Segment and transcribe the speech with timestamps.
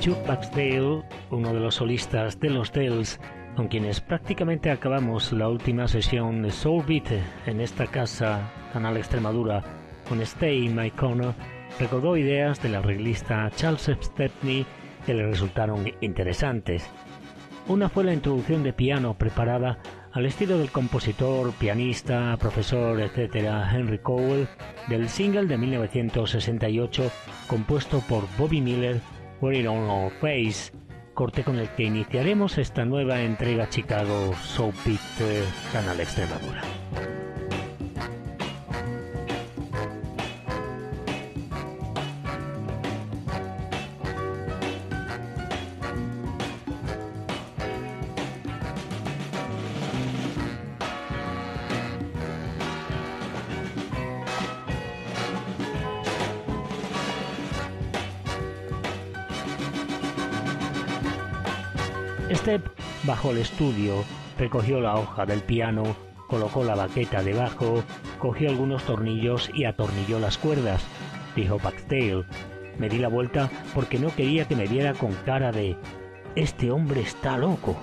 [0.00, 3.20] Chuck Baxdale, uno de los solistas de los Dells,
[3.54, 7.10] con quienes prácticamente acabamos la última sesión de Soul Beat
[7.44, 9.62] en esta casa, Canal Extremadura,
[10.08, 11.34] con Stay in My Corner,
[11.78, 14.64] recordó ideas del arreglista Charles Stepney
[15.04, 16.88] que le resultaron interesantes.
[17.68, 19.80] Una fue la introducción de piano preparada
[20.12, 23.46] al estilo del compositor, pianista, profesor, etc.
[23.70, 24.48] Henry Cowell,
[24.88, 27.10] del single de 1968
[27.48, 29.02] compuesto por Bobby Miller
[29.40, 30.70] We're It On Our Face,
[31.14, 37.19] corte con el que iniciaremos esta nueva entrega Chicago Soul Beat eh, Canal Extremadura.
[62.40, 62.66] Step
[63.04, 64.02] bajó el estudio,
[64.38, 65.82] recogió la hoja del piano,
[66.26, 67.84] colocó la baqueta debajo,
[68.18, 70.82] cogió algunos tornillos y atornilló las cuerdas,
[71.36, 72.24] dijo Backtail.
[72.78, 75.76] Me di la vuelta porque no quería que me viera con cara de
[76.34, 77.76] Este hombre está loco.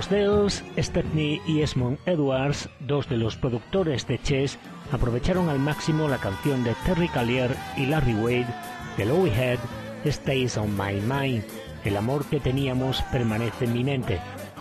[0.00, 4.58] Los Dells, Stepney y Esmond Edwards, dos de los productores de Chess,
[4.92, 8.46] aprovecharon al máximo la canción de Terry Callier y Larry Wade
[8.96, 9.58] de Louie Head,
[10.06, 11.44] Stays on My Mind.
[11.84, 14.20] El amor que teníamos permanece en mi mente,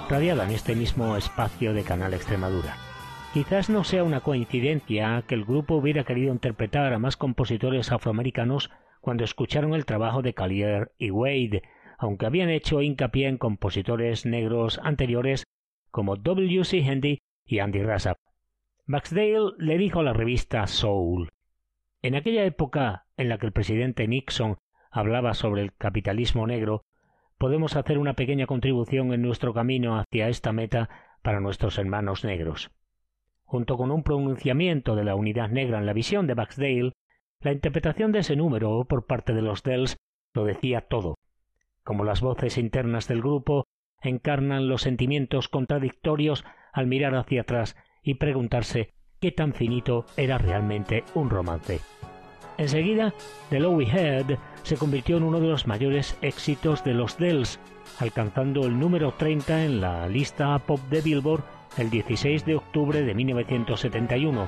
[0.09, 2.75] radiada en este mismo espacio de Canal Extremadura.
[3.33, 8.71] Quizás no sea una coincidencia que el grupo hubiera querido interpretar a más compositores afroamericanos
[9.00, 11.63] cuando escucharon el trabajo de Callier y Wade,
[12.00, 15.44] aunque habían hecho hincapié en compositores negros anteriores
[15.92, 16.63] como W.
[16.63, 16.84] C.
[16.84, 18.18] Handy y Andy Rassap.
[18.86, 21.30] Baxdale le dijo a la revista Soul
[22.01, 24.57] En aquella época en la que el presidente Nixon
[24.90, 26.84] hablaba sobre el capitalismo negro,
[27.38, 30.90] podemos hacer una pequeña contribución en nuestro camino hacia esta meta
[31.22, 32.72] para nuestros hermanos negros.
[33.44, 36.94] junto con un pronunciamiento de la unidad negra en la visión de Baxdale,
[37.42, 39.98] la interpretación de ese número por parte de los Dells
[40.36, 41.16] lo decía todo.
[41.89, 43.65] Como las voces internas del grupo
[44.00, 51.03] encarnan los sentimientos contradictorios al mirar hacia atrás y preguntarse qué tan finito era realmente
[51.15, 51.80] un romance.
[52.59, 53.15] Enseguida,
[53.50, 57.59] The Low We Had se convirtió en uno de los mayores éxitos de los Dells,
[57.97, 61.44] alcanzando el número 30 en la lista pop de Billboard
[61.80, 64.45] el 16 de octubre de 1971,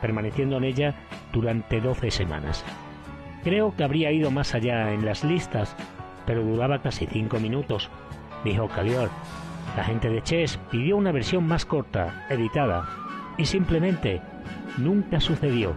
[0.00, 0.94] permaneciendo en ella
[1.32, 2.64] durante 12 semanas.
[3.42, 5.76] Creo que habría ido más allá en las listas,
[6.26, 7.90] pero duraba casi 5 minutos,
[8.44, 9.10] dijo Calior.
[9.76, 12.88] La gente de Chess pidió una versión más corta, editada,
[13.36, 14.22] y simplemente
[14.78, 15.76] nunca sucedió.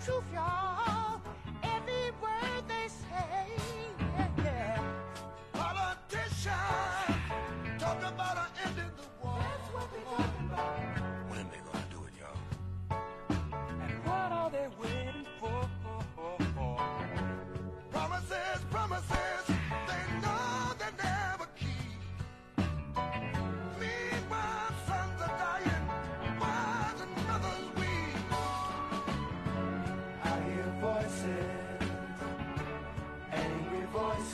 [0.00, 0.79] 舒服。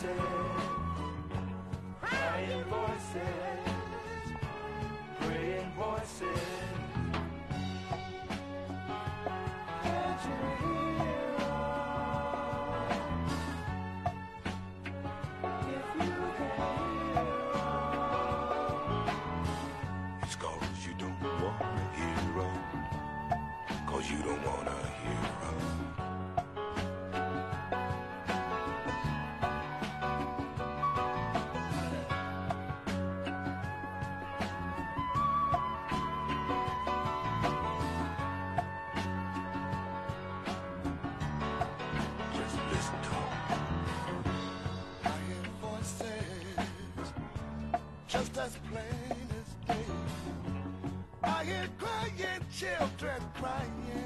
[0.02, 0.66] Just
[48.38, 49.84] as plain as day.
[51.22, 54.05] I hear crying children crying.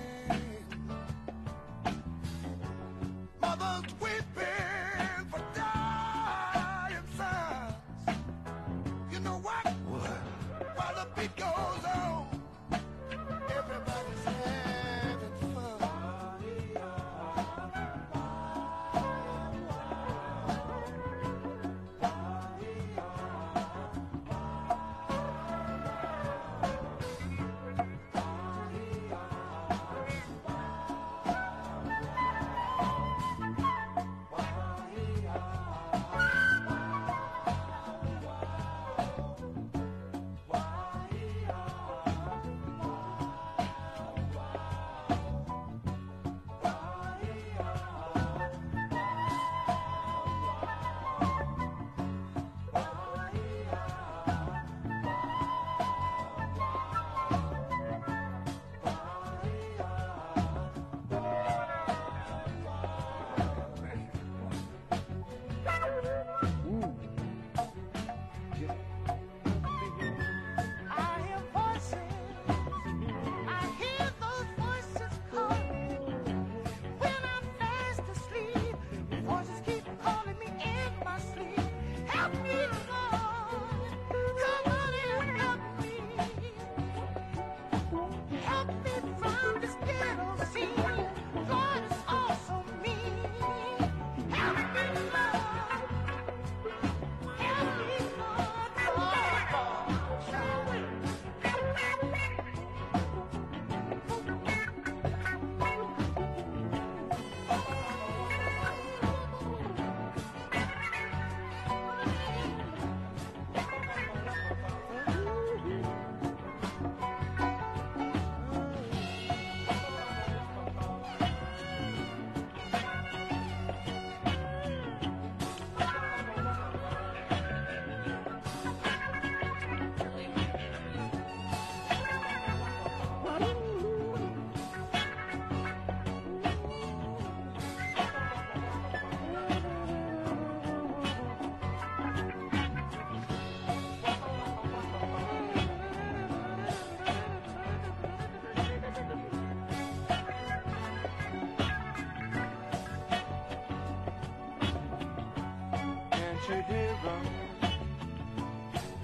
[156.50, 157.26] You hear them?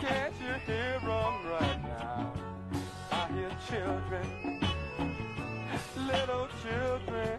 [0.01, 2.33] Can't you hear them right now?
[3.13, 4.27] I hear children,
[5.97, 7.39] little children,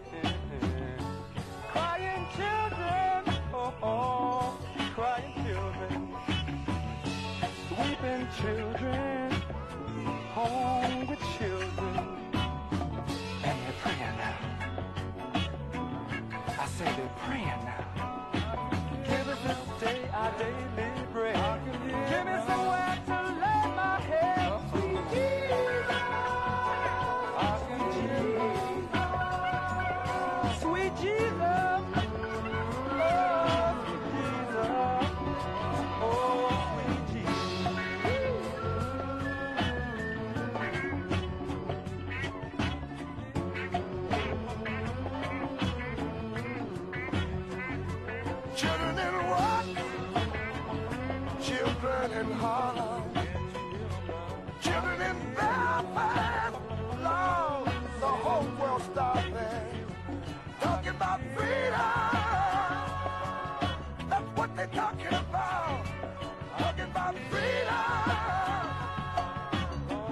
[1.72, 4.58] crying children, oh, oh
[4.94, 6.08] crying children,
[7.76, 9.30] weeping children,
[10.32, 11.96] hungry children,
[13.44, 14.38] and they're praying now.
[16.58, 17.87] I say they're praying now.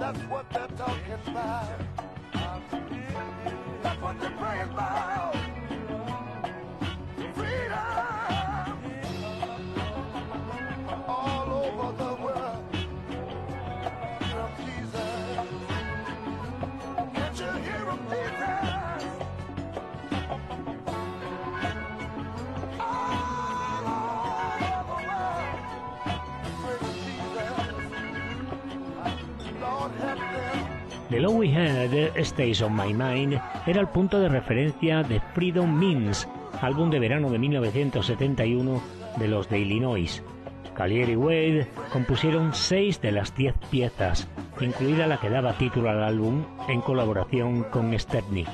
[0.07, 1.67] That's what they're talking about.
[3.83, 5.26] That's what they're praying about.
[31.29, 36.27] We Had Stays on My Mind era el punto de referencia de Freedom Means,
[36.61, 38.81] álbum de verano de 1971
[39.17, 40.23] de los de Illinois.
[40.75, 44.29] Collier y Wade compusieron seis de las diez piezas,
[44.61, 48.45] incluida la que daba título al álbum en colaboración con Stepney.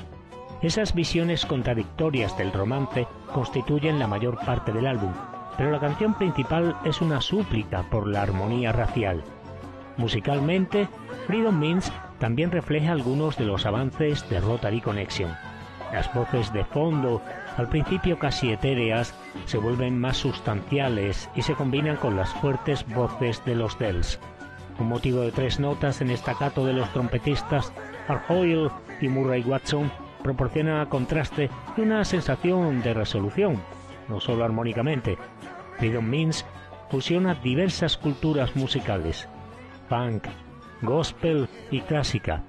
[0.60, 5.12] Esas visiones contradictorias del romance constituyen la mayor parte del álbum,
[5.56, 9.22] pero la canción principal es una súplica por la armonía racial.
[9.96, 10.88] Musicalmente,
[11.26, 15.34] Freedom Means también refleja algunos de los avances de Rotary Connection.
[15.92, 17.22] Las voces de fondo,
[17.56, 19.14] al principio casi etéreas,
[19.46, 24.18] se vuelven más sustanciales y se combinan con las fuertes voces de los Dells.
[24.78, 27.72] Un motivo de tres notas en estacato de los trompetistas
[28.08, 29.90] Art Hoyle y Murray Watson
[30.22, 33.60] proporciona contraste y una sensación de resolución,
[34.08, 35.16] no solo armónicamente.
[35.78, 36.44] Freedom Means
[36.90, 39.28] fusiona diversas culturas musicales,
[39.88, 40.24] punk,
[40.82, 42.42] gospel y clásica.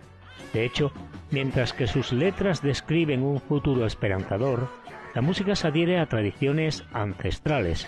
[0.54, 0.92] De hecho,
[1.32, 4.70] mientras que sus letras describen un futuro esperanzador,
[5.14, 7.88] la música se adhiere a tradiciones ancestrales.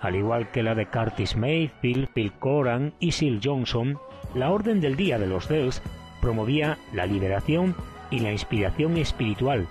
[0.00, 3.98] Al igual que la de Curtis Mayfield, Phil Coran y Sil Johnson,
[4.34, 5.82] la Orden del Día de los Dells
[6.20, 7.74] promovía la liberación
[8.10, 9.66] y la inspiración espiritual,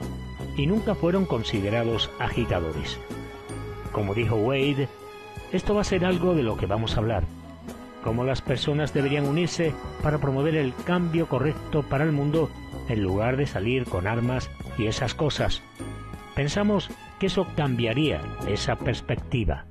[0.58, 3.00] y nunca fueron considerados agitadores.
[3.92, 4.88] Como dijo Wade,
[5.52, 7.24] esto va a ser algo de lo que vamos a hablar,
[8.06, 12.52] cómo las personas deberían unirse para promover el cambio correcto para el mundo
[12.88, 15.64] en lugar de salir con armas y esas cosas.
[16.36, 19.66] Pensamos que eso cambiaría esa perspectiva.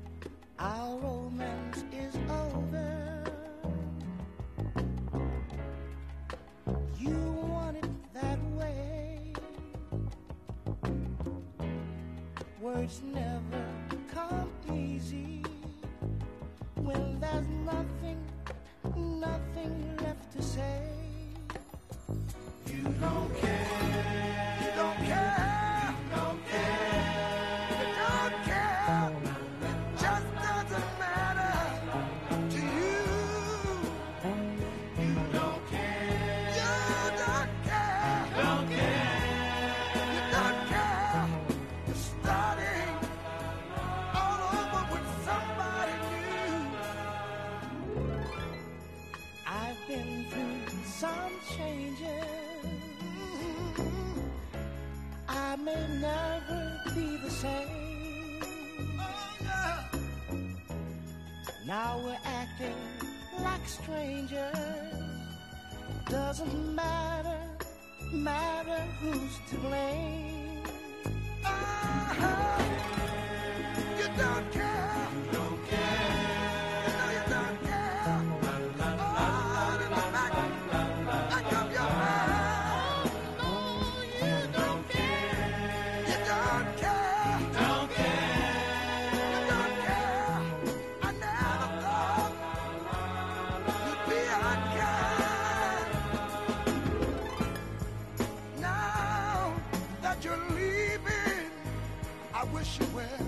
[102.80, 103.23] Wish you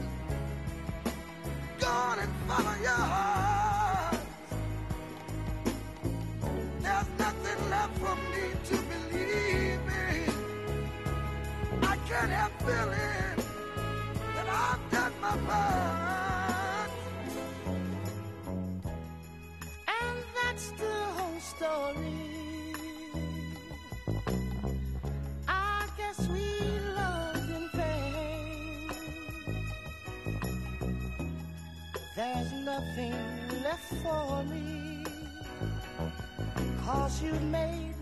[37.26, 37.94] Cause you made,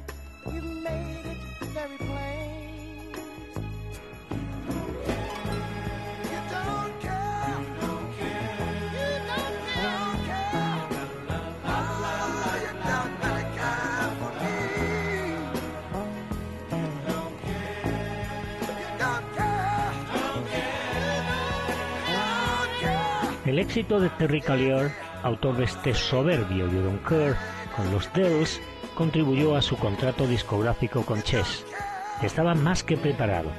[0.53, 2.51] you made it very plain.
[23.47, 24.91] El éxito de Terry Callier,
[25.23, 27.37] autor de este soberbio You Don't Care,
[27.77, 28.61] con los Dells,
[28.94, 31.64] contribuyó a su contrato discográfico con Chess.
[32.22, 33.50] Estaba más que preparado.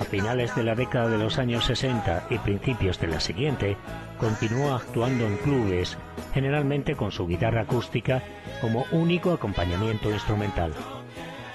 [0.00, 3.76] A finales de la década de los años 60 y principios de la siguiente,
[4.18, 5.96] continuó actuando en clubes,
[6.34, 8.22] generalmente con su guitarra acústica
[8.60, 10.72] como único acompañamiento instrumental.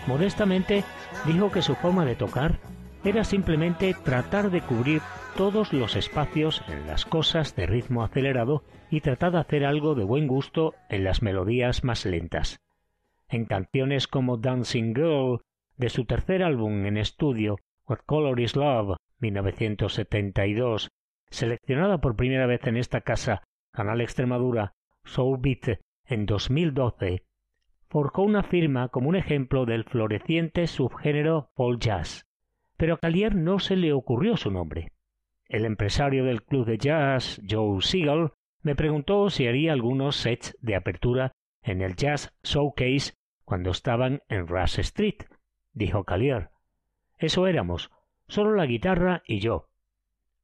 [0.05, 0.83] Modestamente
[1.25, 2.59] dijo que su forma de tocar
[3.03, 5.01] era simplemente tratar de cubrir
[5.35, 10.03] todos los espacios en las cosas de ritmo acelerado y tratar de hacer algo de
[10.03, 12.59] buen gusto en las melodías más lentas.
[13.29, 15.41] En canciones como Dancing Girl,
[15.75, 20.89] de su tercer álbum en estudio, What Color Is Love, 1972,
[21.29, 27.23] seleccionada por primera vez en esta casa, Canal Extremadura, Soul Beat, en 2012,
[27.89, 32.25] forjó una firma como un ejemplo del floreciente subgénero folk jazz.
[32.77, 34.93] Pero a Callier no se le ocurrió su nombre.
[35.49, 40.75] El empresario del club de jazz, Joe Siegel, me preguntó si haría algunos sets de
[40.75, 41.33] apertura
[41.67, 43.13] en el Jazz Showcase
[43.45, 45.23] cuando estaban en Rush Street,
[45.73, 46.49] dijo Callier.
[47.17, 47.91] Eso éramos,
[48.27, 49.69] solo la guitarra y yo.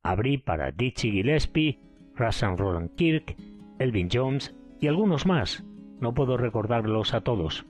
[0.02, 1.80] Abrí para Dizzy Gillespie,
[2.16, 3.36] Russ and Roland Kirk,
[3.80, 5.64] Elvin Jones y algunos más.
[6.00, 7.66] No puedo recordarlos a todos.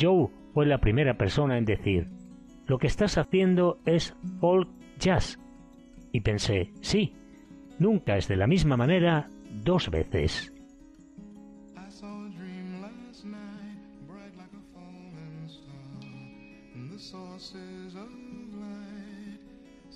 [0.00, 2.08] Joe fue la primera persona en decir,
[2.66, 5.38] lo que estás haciendo es folk jazz.
[6.12, 7.14] Y pensé, sí,
[7.78, 9.28] nunca es de la misma manera
[9.64, 10.53] dos veces.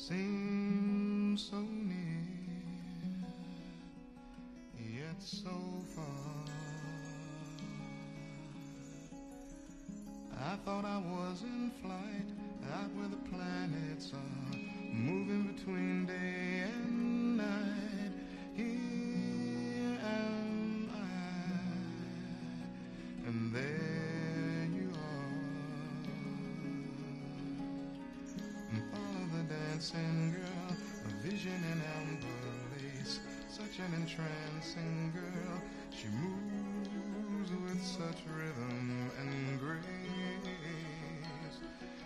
[0.09, 2.25] Seem so near,
[4.75, 5.51] yet so
[5.95, 6.47] far.
[10.33, 12.29] I thought I was in flight,
[12.73, 13.68] out where the planets
[33.89, 35.63] an entrancing girl.
[35.91, 39.83] She moves with such rhythm and grace.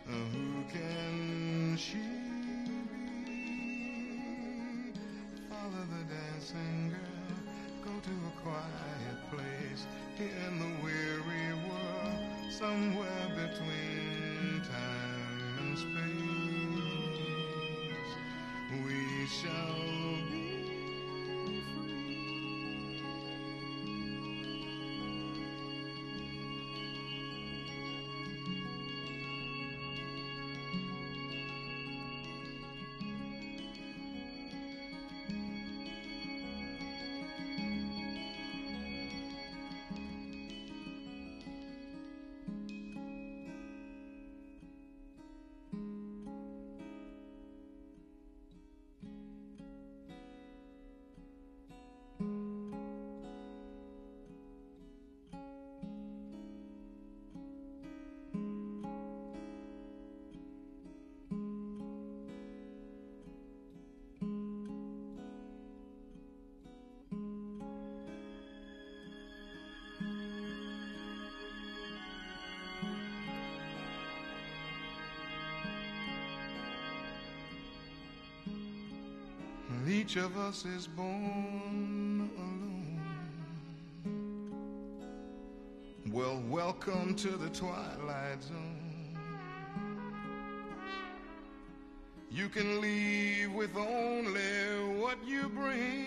[0.07, 2.03] Who can she be?
[5.49, 7.37] Follow the dancing girl,
[7.85, 9.83] go to a quiet place
[10.18, 16.23] in the weary world, somewhere between time and space.
[18.85, 19.71] We shall
[80.02, 83.00] Each of us is born alone.
[86.10, 89.16] Well, welcome to the twilight zone.
[92.32, 96.06] You can leave with only what you bring.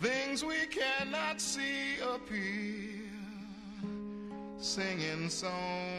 [0.00, 3.00] Things we cannot see appear,
[4.58, 5.93] singing songs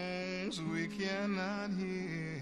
[0.62, 2.42] we cannot hear.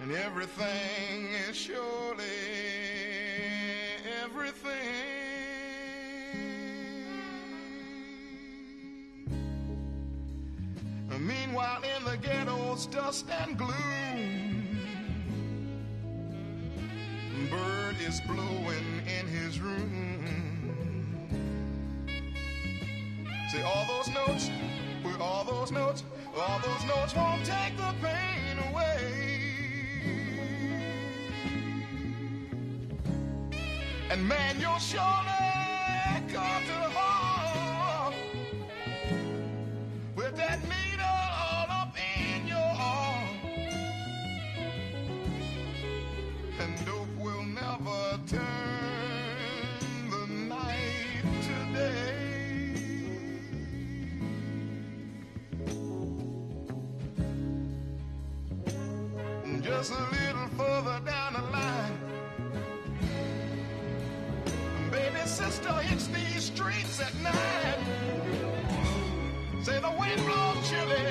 [0.00, 2.24] And everything is surely
[4.24, 5.12] everything.
[11.20, 14.78] Meanwhile, in the ghetto's dust and gloom,
[17.48, 19.92] bird is blowing in his room.
[23.52, 24.50] Say all those notes,
[25.52, 26.02] those notes,
[26.36, 29.38] all those notes won't take the pain away.
[34.10, 35.02] And man, you'll surely
[36.32, 38.14] come to harm
[40.16, 43.28] with that needle all up in your arm.
[46.60, 46.78] And
[67.02, 67.78] at night.
[69.62, 71.06] Say the wind blows chilly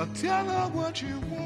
[0.00, 1.37] I tell her what you want.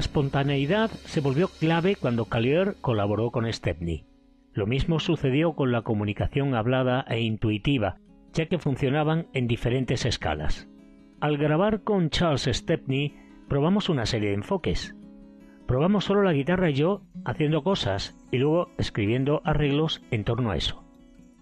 [0.00, 4.06] La espontaneidad se volvió clave cuando Collier colaboró con Stepney.
[4.54, 7.98] Lo mismo sucedió con la comunicación hablada e intuitiva,
[8.32, 10.70] ya que funcionaban en diferentes escalas.
[11.20, 13.14] Al grabar con Charles Stepney,
[13.46, 14.96] probamos una serie de enfoques.
[15.66, 20.56] Probamos solo la guitarra y yo haciendo cosas y luego escribiendo arreglos en torno a
[20.56, 20.82] eso.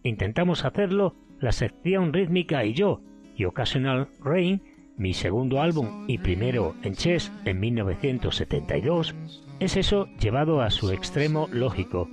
[0.03, 3.03] Intentamos hacerlo la sección rítmica y yo,
[3.37, 4.63] y Occasional Rain,
[4.99, 9.15] mi segundo álbum y primero en Chess en 1972,
[9.61, 12.09] es eso llevado a su extremo lógico.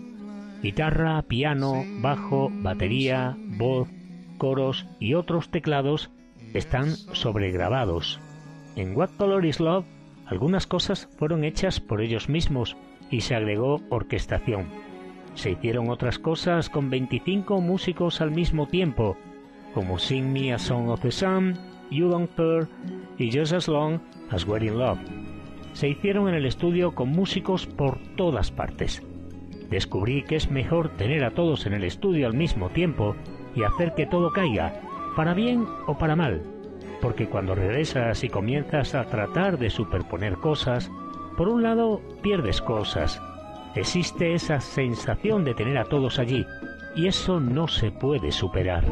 [0.61, 3.89] Guitarra, piano, bajo, batería, voz,
[4.37, 6.11] coros y otros teclados
[6.53, 8.19] están sobregrabados.
[8.75, 9.85] En What Color is Love,
[10.25, 12.77] algunas cosas fueron hechas por ellos mismos
[13.09, 14.67] y se agregó orquestación.
[15.33, 19.17] Se hicieron otras cosas con 25 músicos al mismo tiempo,
[19.73, 21.57] como Sing Me a Song of the Sun,
[21.91, 22.67] You Don't Care
[23.17, 23.99] y Just As Long
[24.31, 24.99] as We're in Love.
[25.73, 29.03] Se hicieron en el estudio con músicos por todas partes.
[29.69, 33.15] Descubrí que es mejor tener a todos en el estudio al mismo tiempo
[33.55, 34.79] y hacer que todo caiga,
[35.15, 36.41] para bien o para mal,
[37.01, 40.91] porque cuando regresas y comienzas a tratar de superponer cosas,
[41.37, 43.21] por un lado pierdes cosas,
[43.75, 46.45] existe esa sensación de tener a todos allí,
[46.95, 48.85] y eso no se puede superar.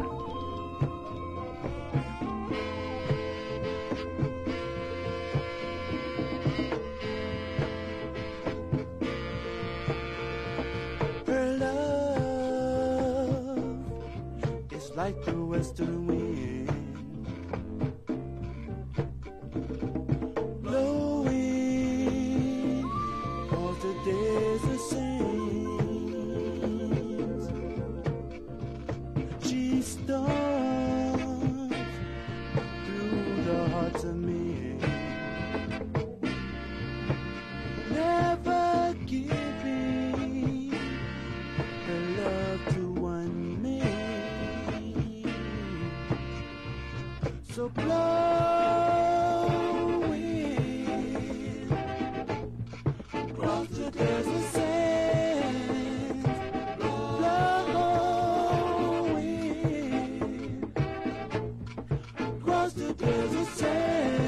[62.44, 64.23] Across the desert sands.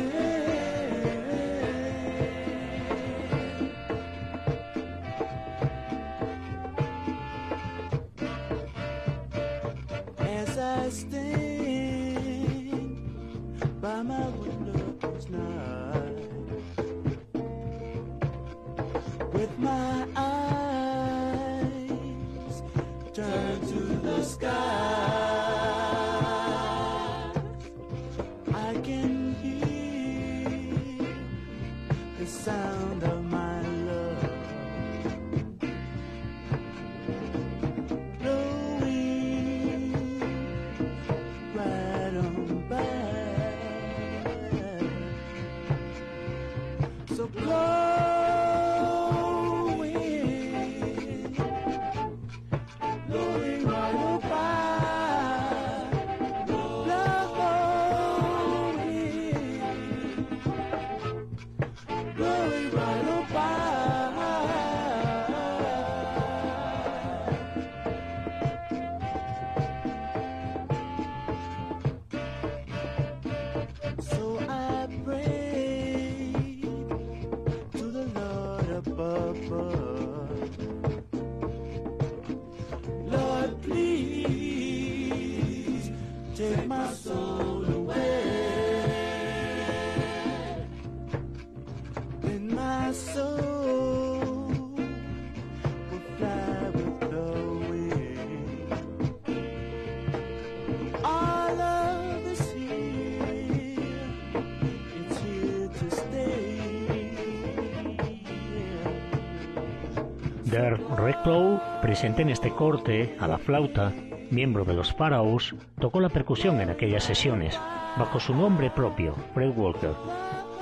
[110.44, 113.92] Der Reclow, presente en este corte a la flauta,
[114.30, 117.60] miembro de los Pharaohs, tocó la percusión en aquellas sesiones,
[117.98, 119.92] bajo su nombre propio, Fred Walker.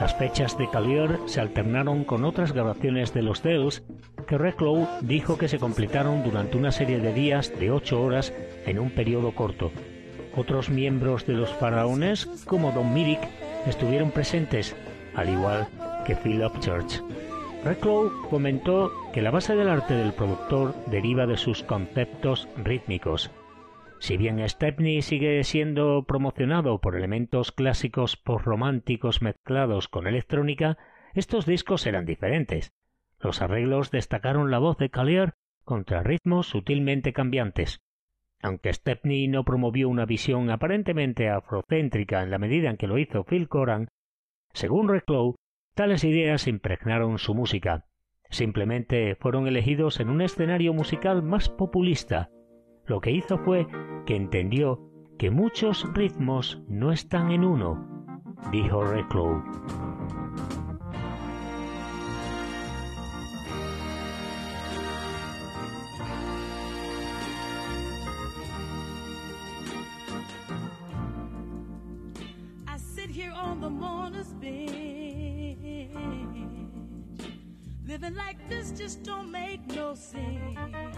[0.01, 3.85] Las fechas de Calier se alternaron con otras grabaciones de los Dells
[4.27, 8.33] que Reclow dijo que se completaron durante una serie de días de ocho horas
[8.67, 9.71] en un periodo corto.
[10.37, 13.21] Otros miembros de los faraones, como Don Mirik,
[13.67, 14.75] estuvieron presentes,
[15.15, 15.69] al igual
[16.05, 17.01] que Phil Upchurch.
[17.65, 23.31] Reclow comentó que la base del arte del productor deriva de sus conceptos rítmicos.
[24.05, 30.77] Si bien Stepney sigue siendo promocionado por elementos clásicos postrománticos mezclados con electrónica,
[31.15, 32.75] estos discos eran diferentes.
[33.19, 35.33] Los arreglos destacaron la voz de Collier
[35.65, 37.81] contra ritmos sutilmente cambiantes.
[38.43, 43.25] Aunque Stepney no promovió una visión aparentemente afrocéntrica en la medida en que lo hizo
[43.25, 43.89] Phil Coran,
[44.53, 45.37] según Reclow,
[45.75, 47.87] tales ideas impregnaron su música.
[48.29, 52.29] Simplemente fueron elegidos en un escenario musical más populista.
[52.87, 53.67] Lo que hizo fue
[54.05, 54.81] que entendió
[55.19, 57.79] que muchos ritmos no están en uno,
[58.53, 59.43] dijo Reclow.
[77.87, 80.94] Living like this just don't make no sense.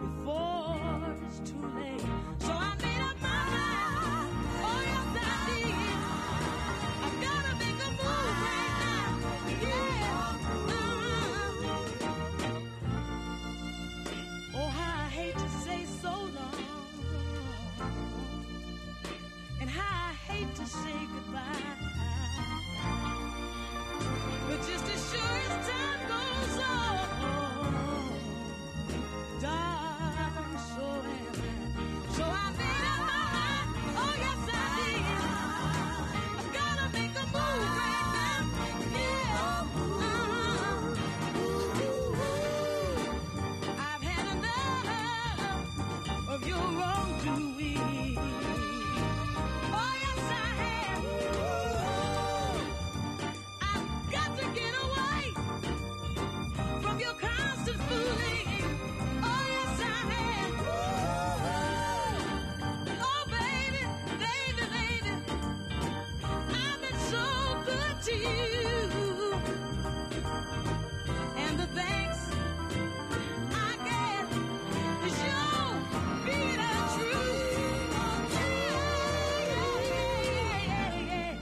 [0.00, 2.17] Before it's too late.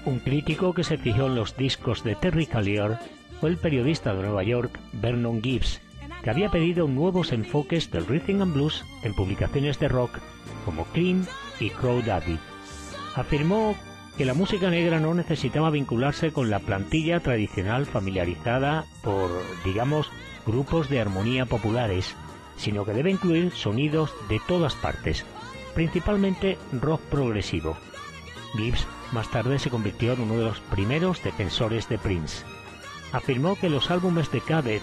[0.06, 2.98] Un crítico que se fijó en los discos de Terry Callier
[3.40, 5.80] fue el periodista de Nueva York Vernon Gibbs,
[6.22, 10.20] que había pedido nuevos enfoques del rhythm and blues en publicaciones de rock
[10.64, 11.26] como Cream
[11.60, 12.38] y Crow Daddy.
[13.14, 13.76] Afirmó
[14.16, 19.30] que la música negra no necesitaba vincularse con la plantilla tradicional familiarizada por,
[19.64, 20.10] digamos,
[20.46, 22.14] grupos de armonía populares,
[22.56, 25.26] sino que debe incluir sonidos de todas partes,
[25.74, 27.76] principalmente rock progresivo.
[28.56, 32.44] Gibbs más tarde se convirtió en uno de los primeros defensores de Prince.
[33.12, 34.82] Afirmó que los álbumes de Cadet,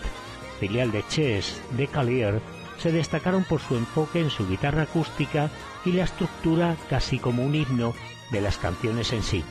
[0.59, 2.39] filial de Chess, de Callier,
[2.77, 5.49] se destacaron por su enfoque en su guitarra acústica
[5.85, 7.93] y la estructura casi como un himno
[8.33, 9.45] de las canciones en sí.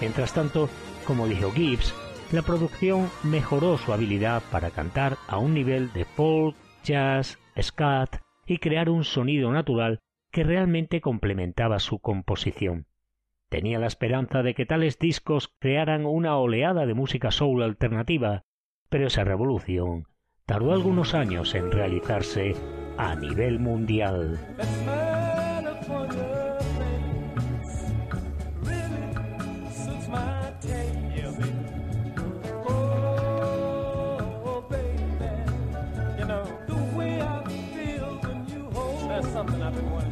[0.00, 0.68] Mientras tanto,
[1.06, 1.94] como dijo Gibbs,
[2.32, 8.58] la producción mejoró su habilidad para cantar a un nivel de folk, jazz, scat y
[8.58, 10.00] crear un sonido natural
[10.32, 12.86] que realmente complementaba su composición.
[13.48, 18.42] Tenía la esperanza de que tales discos crearan una oleada de música soul alternativa,
[18.88, 20.08] pero esa revolución
[20.46, 22.54] tardó algunos años en realizarse
[22.98, 24.38] a nivel mundial.
[39.76, 40.05] Robin Wood.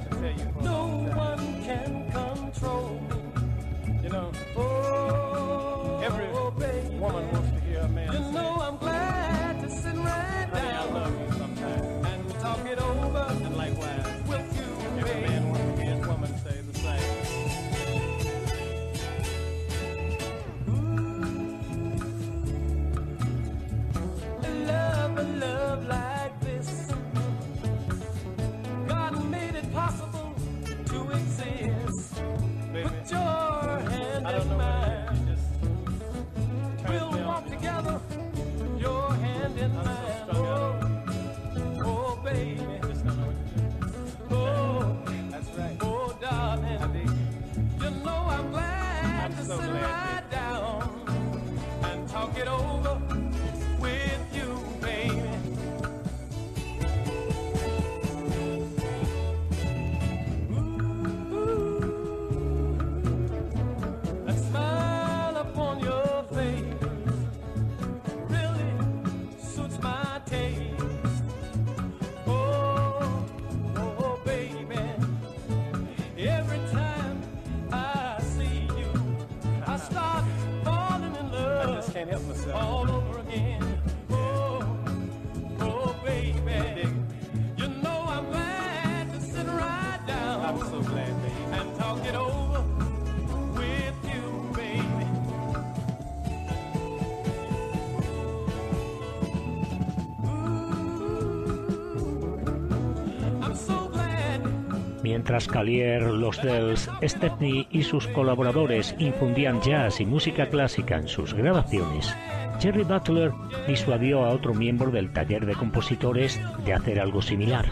[105.14, 111.34] Mientras Calier, los Dells, Stepney y sus colaboradores infundían jazz y música clásica en sus
[111.34, 112.12] grabaciones,
[112.58, 113.30] Jerry Butler
[113.68, 117.70] disuadió a otro miembro del taller de compositores de hacer algo similar.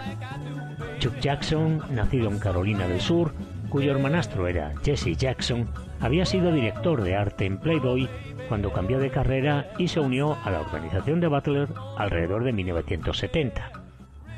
[1.01, 3.33] Chuck Jackson, nacido en Carolina del Sur,
[3.71, 5.69] cuyo hermanastro era Jesse Jackson,
[5.99, 8.09] había sido director de arte en Playboy
[8.49, 11.69] cuando cambió de carrera y se unió a la organización de Butler
[11.99, 13.83] alrededor de 1970.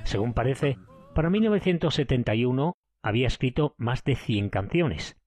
[0.05, 0.79] Según parece,
[1.15, 2.75] para 1971
[3.05, 5.21] había escrito más de 100 canciones.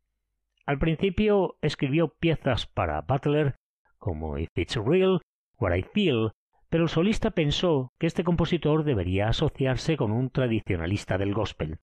[0.66, 3.56] Al principio escribió piezas para Butler
[4.00, 5.22] como If It's Real,
[5.60, 6.32] What I Feel,
[6.70, 11.78] pero el solista pensó que este compositor debería asociarse con un tradicionalista del gospel.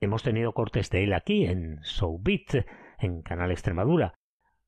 [0.00, 2.66] Hemos tenido cortes de él aquí en So Beat,
[2.98, 4.14] en Canal Extremadura.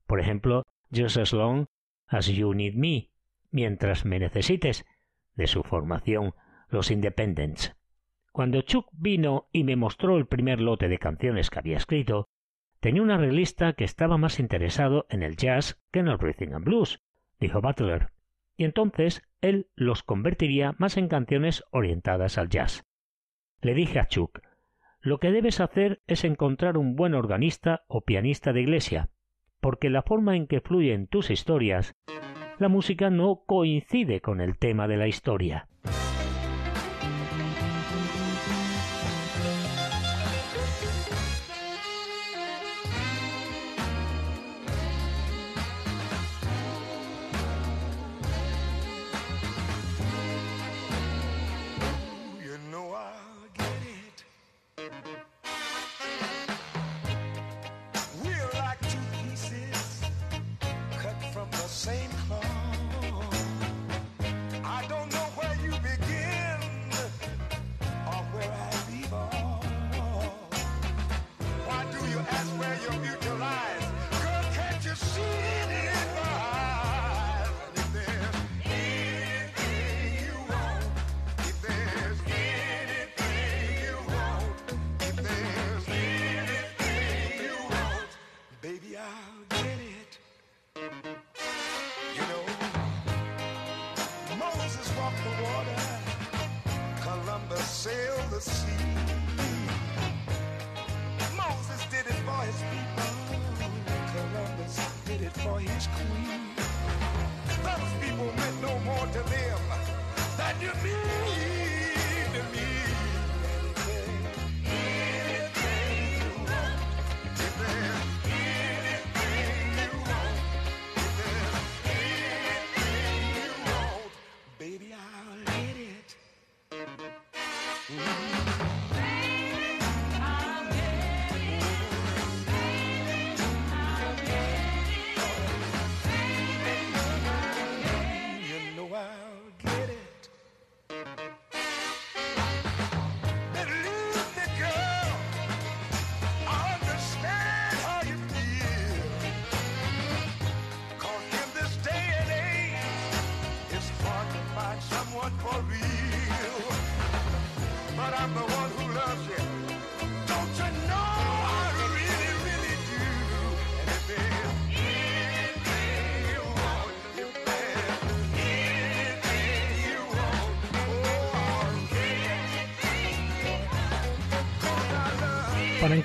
[0.07, 1.67] Por ejemplo, Just As Long
[2.07, 3.11] As You Need Me,
[3.51, 4.83] mientras me necesites,
[5.35, 6.33] de su formación
[6.69, 7.75] Los Independents.
[8.35, 12.27] Cuando Chuck vino y me mostró el primer lote de canciones que había escrito,
[12.81, 16.65] tenía un arreglista que estaba más interesado en el jazz que en el rhythm and
[16.65, 17.01] blues,
[17.39, 18.09] dijo Butler,
[18.57, 22.83] y entonces él los convertiría más en canciones orientadas al jazz.
[23.61, 24.41] Le dije a Chuck,
[24.99, 29.11] lo que debes hacer es encontrar un buen organista o pianista de iglesia,
[29.61, 31.95] porque la forma en que fluyen tus historias,
[32.59, 35.69] la música no coincide con el tema de la historia.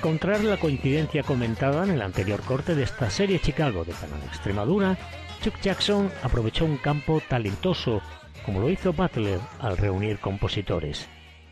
[0.01, 4.97] Encontrar la coincidencia comentada en el anterior corte de esta serie Chicago de Canal Extremadura,
[5.43, 8.01] Chuck Jackson aprovechó un campo talentoso,
[8.43, 11.07] como lo hizo Butler al reunir compositores.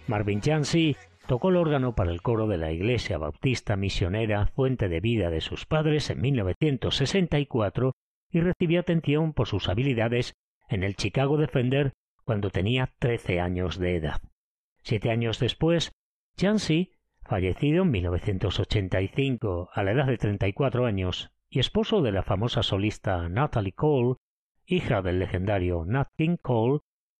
[0.08, 0.98] Marvin Yancey
[1.28, 5.42] tocó el órgano para el coro de la Iglesia Bautista Misionera Fuente de Vida de
[5.42, 7.94] sus padres en 1964
[8.32, 10.34] y recibió atención por sus habilidades
[10.70, 11.94] en el Chicago Defender
[12.26, 14.24] cuando tenía 13 años de edad.
[14.82, 15.92] Siete años después,
[16.36, 16.94] Yancey,
[17.30, 23.30] fallecido en 1985 a la edad de 34 años y esposo de la famosa solista
[23.30, 24.16] Natalie Cole,
[24.66, 26.80] hija del legendario Nat King Cole,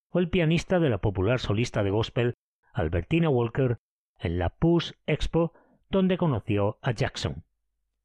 [0.10, 2.34] fue el pianista de la popular solista de gospel
[2.74, 3.78] Albertina Walker
[4.18, 5.54] en la Push Expo,
[5.90, 7.44] donde conoció a Jackson.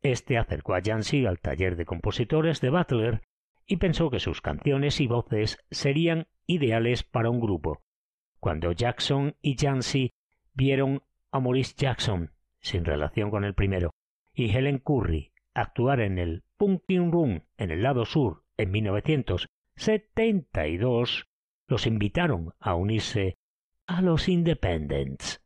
[0.03, 3.23] Este acercó a Yancey al taller de compositores de Butler
[3.67, 7.83] y pensó que sus canciones y voces serían ideales para un grupo.
[8.41, 10.13] Cuando Jackson y Yancey
[10.53, 11.03] vieron
[11.35, 12.31] a Maurice Jackson,
[12.61, 13.91] sin relación con el primero,
[14.35, 21.27] y Helen Curry actuar en el Punkin Room en el lado sur en 1972,
[21.67, 23.37] los invitaron a unirse
[23.89, 25.44] a los Independents.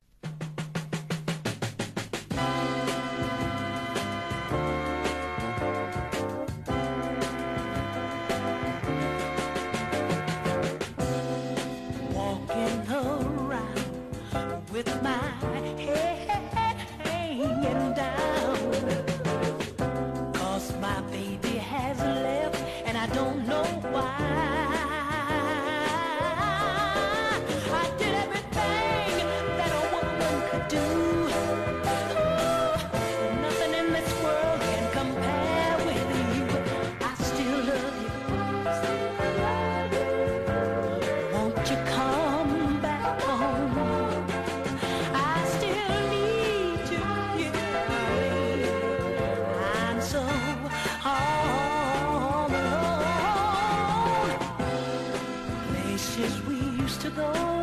[57.08, 57.57] ago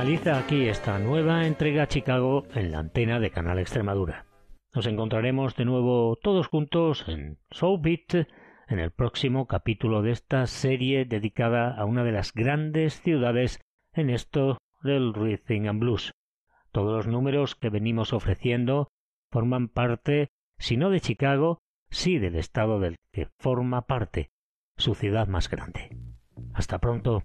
[0.00, 4.24] Finaliza aquí esta nueva entrega Chicago en la antena de Canal Extremadura.
[4.74, 8.26] Nos encontraremos de nuevo todos juntos en Soul Beat
[8.68, 13.60] en el próximo capítulo de esta serie dedicada a una de las grandes ciudades
[13.92, 16.12] en esto del Rhythm and Blues.
[16.72, 18.88] Todos los números que venimos ofreciendo
[19.30, 20.28] forman parte,
[20.58, 21.58] si no de Chicago,
[21.90, 24.30] sí del estado del que forma parte,
[24.78, 25.94] su ciudad más grande.
[26.54, 27.22] Hasta pronto.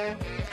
[0.00, 0.49] Música